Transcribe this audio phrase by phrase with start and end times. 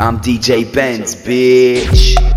[0.00, 2.27] I'm DJ Benz, bitch.